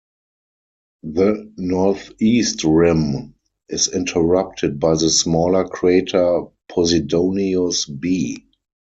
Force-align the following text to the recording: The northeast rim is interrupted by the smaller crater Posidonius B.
The 1.03 1.53
northeast 1.57 2.63
rim 2.63 3.35
is 3.69 3.87
interrupted 3.87 4.79
by 4.79 4.95
the 4.95 5.11
smaller 5.11 5.67
crater 5.67 6.45
Posidonius 6.69 7.85
B. 7.85 8.47